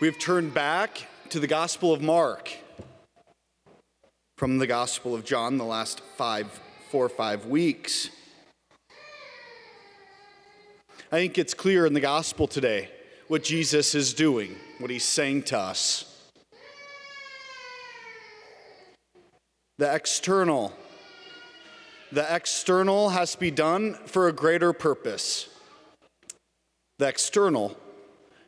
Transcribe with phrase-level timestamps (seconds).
[0.00, 2.50] We've turned back to the Gospel of Mark
[4.38, 6.46] from the Gospel of John the last five,
[6.88, 8.08] four or five weeks.
[11.12, 12.88] I think it's clear in the Gospel today
[13.28, 16.30] what Jesus is doing, what he's saying to us.
[19.76, 20.72] The external.
[22.10, 25.50] The external has to be done for a greater purpose.
[26.98, 27.76] The external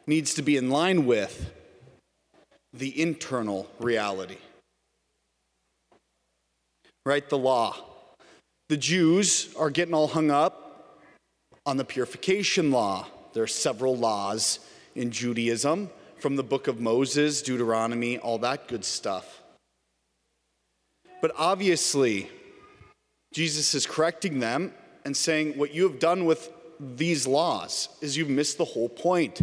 [0.06, 1.52] needs to be in line with
[2.72, 4.38] the internal reality.
[7.04, 7.28] Right?
[7.28, 7.76] The law.
[8.68, 10.98] The Jews are getting all hung up
[11.66, 13.06] on the purification law.
[13.32, 14.60] There are several laws
[14.94, 19.42] in Judaism from the book of Moses, Deuteronomy, all that good stuff.
[21.20, 22.30] But obviously,
[23.32, 24.72] Jesus is correcting them
[25.04, 29.42] and saying, What you have done with these laws is you've missed the whole point.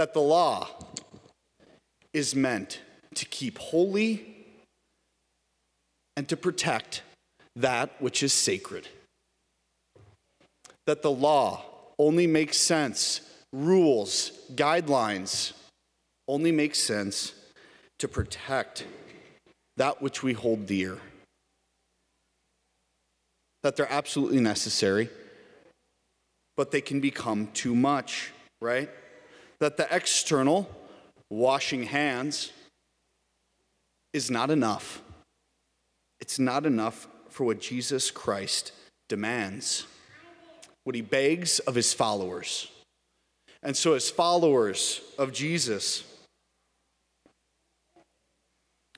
[0.00, 0.66] That the law
[2.14, 2.80] is meant
[3.16, 4.34] to keep holy
[6.16, 7.02] and to protect
[7.54, 8.88] that which is sacred.
[10.86, 11.66] That the law
[11.98, 13.20] only makes sense,
[13.52, 15.52] rules, guidelines
[16.28, 17.34] only make sense
[17.98, 18.86] to protect
[19.76, 20.96] that which we hold dear.
[23.64, 25.10] That they're absolutely necessary,
[26.56, 28.30] but they can become too much,
[28.62, 28.88] right?
[29.60, 30.68] That the external,
[31.28, 32.52] washing hands,
[34.12, 35.02] is not enough.
[36.20, 38.72] It's not enough for what Jesus Christ
[39.08, 39.86] demands,
[40.84, 42.70] what he begs of his followers.
[43.62, 46.04] And so, as followers of Jesus,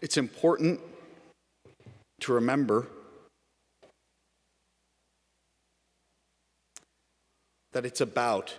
[0.00, 0.80] it's important
[2.20, 2.86] to remember
[7.72, 8.56] that it's about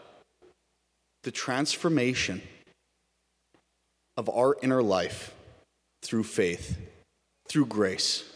[1.23, 2.41] the transformation
[4.17, 5.33] of our inner life
[6.03, 6.77] through faith,
[7.47, 8.29] through grace.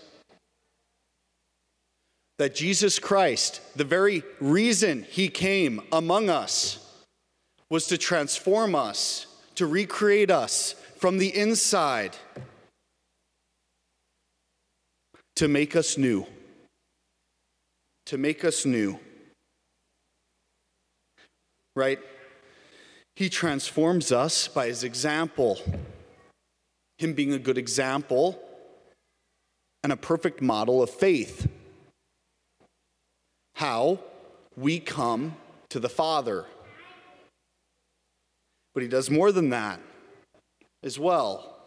[2.39, 6.83] That Jesus Christ, the very reason he came among us,
[7.69, 12.15] was to transform us, to recreate us from the inside,
[15.35, 16.25] to make us new.
[18.07, 18.99] To make us new.
[21.75, 21.99] Right?
[23.17, 25.59] He transforms us by his example.
[26.99, 28.39] Him being a good example
[29.81, 31.49] and a perfect model of faith.
[33.55, 33.97] How
[34.55, 35.35] we come
[35.69, 36.45] to the Father.
[38.75, 39.79] But he does more than that
[40.83, 41.57] as well,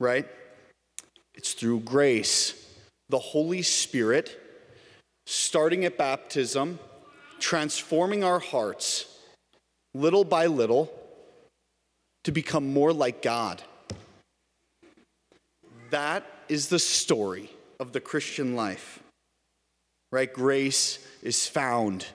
[0.00, 0.26] right?
[1.34, 2.66] It's through grace.
[3.10, 4.40] The Holy Spirit,
[5.26, 6.78] starting at baptism,
[7.38, 9.13] transforming our hearts
[9.94, 10.92] little by little
[12.24, 13.62] to become more like God.
[15.90, 19.00] That is the story of the Christian life,
[20.10, 20.32] right?
[20.32, 22.06] Grace is found,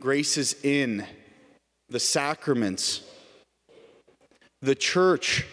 [0.00, 1.06] grace is in
[1.88, 3.02] the sacraments,
[4.62, 5.46] the church,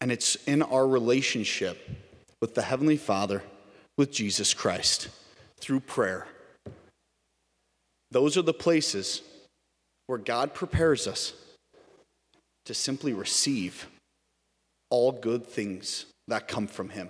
[0.00, 1.88] and it's in our relationship
[2.40, 3.42] with the Heavenly Father,
[3.96, 5.08] with Jesus Christ,
[5.60, 6.26] through prayer.
[8.12, 9.22] Those are the places
[10.06, 11.32] where God prepares us
[12.66, 13.88] to simply receive
[14.90, 17.08] all good things that come from Him.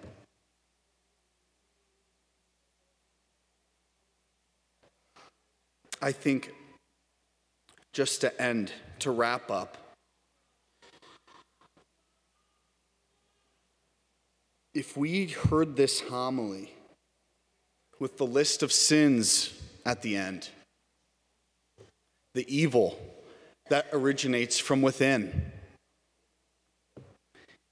[6.01, 6.55] I think,
[7.93, 8.71] just to end,
[9.01, 9.77] to wrap up,
[14.73, 16.73] if we heard this homily
[17.99, 19.53] with the list of sins
[19.85, 20.49] at the end,
[22.35, 22.99] the evil
[23.69, 25.53] that originates from within.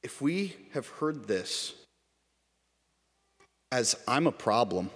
[0.03, 1.75] If we have heard this
[3.73, 4.91] as I'm a problem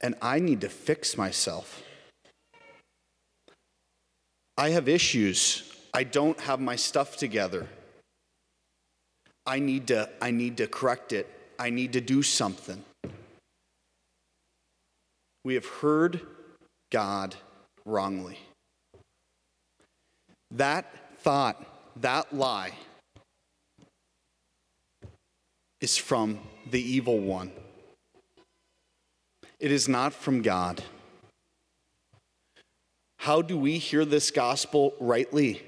[0.00, 1.82] and I need to fix myself,
[4.56, 5.74] I have issues.
[5.92, 7.66] I don't have my stuff together.
[9.46, 11.26] I need to, I need to correct it.
[11.58, 12.84] I need to do something.
[15.44, 16.20] We have heard
[16.92, 17.34] God
[17.90, 18.38] wrongly.
[20.52, 21.62] That thought,
[22.00, 22.72] that lie,
[25.80, 26.38] is from
[26.70, 27.52] the evil one.
[29.58, 30.82] It is not from God.
[33.18, 35.62] How do we hear this gospel rightly?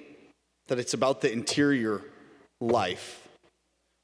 [0.68, 2.02] That it's about the interior
[2.60, 3.28] life,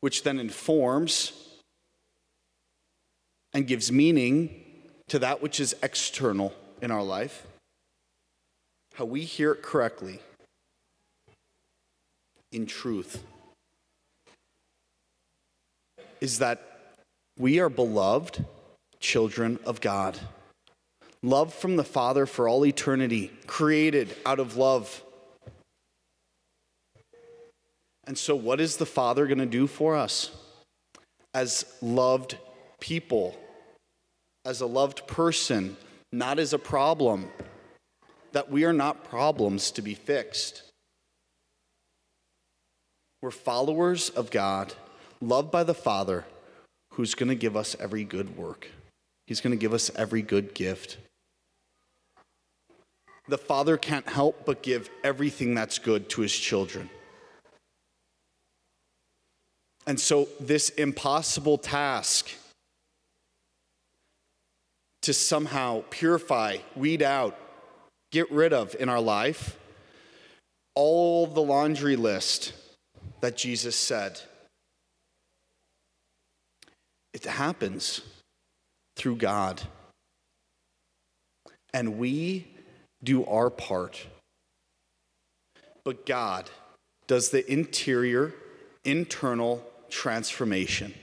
[0.00, 1.32] which then informs
[3.54, 4.64] and gives meaning
[5.08, 7.46] to that which is external in our life.
[8.98, 10.18] How we hear it correctly
[12.50, 13.22] in truth
[16.20, 16.96] is that
[17.38, 18.44] we are beloved
[18.98, 20.18] children of God.
[21.22, 25.04] Love from the Father for all eternity, created out of love.
[28.04, 30.32] And so, what is the Father going to do for us
[31.34, 32.36] as loved
[32.80, 33.38] people,
[34.44, 35.76] as a loved person,
[36.10, 37.28] not as a problem?
[38.32, 40.62] That we are not problems to be fixed.
[43.20, 44.74] We're followers of God,
[45.20, 46.24] loved by the Father,
[46.92, 48.68] who's going to give us every good work.
[49.26, 50.98] He's going to give us every good gift.
[53.28, 56.88] The Father can't help but give everything that's good to his children.
[59.86, 62.30] And so, this impossible task
[65.02, 67.38] to somehow purify, weed out,
[68.10, 69.58] get rid of in our life
[70.74, 72.52] all the laundry list
[73.20, 74.20] that Jesus said.
[77.12, 78.02] It happens
[78.96, 79.60] through God.
[81.74, 82.46] And we
[83.02, 84.06] do our part.
[85.84, 86.48] But God
[87.06, 88.34] does the interior,
[88.84, 90.94] internal transformation.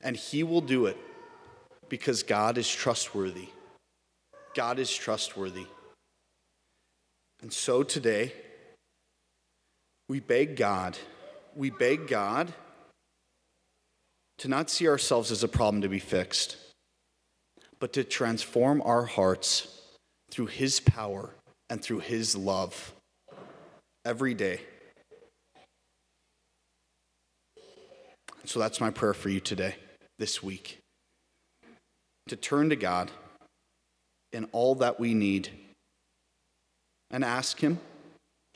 [0.00, 0.96] And He will do it
[1.88, 3.48] because God is trustworthy.
[4.54, 5.66] God is trustworthy.
[7.44, 8.32] And so today,
[10.08, 10.96] we beg God,
[11.54, 12.54] we beg God
[14.38, 16.56] to not see ourselves as a problem to be fixed,
[17.78, 19.68] but to transform our hearts
[20.30, 21.34] through His power
[21.68, 22.94] and through His love
[24.06, 24.60] every day.
[28.46, 29.76] So that's my prayer for you today,
[30.18, 30.78] this week.
[32.28, 33.10] To turn to God
[34.32, 35.50] in all that we need
[37.14, 37.78] and ask Him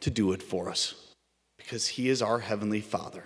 [0.01, 1.15] to do it for us
[1.59, 3.23] because He is our Heavenly Father.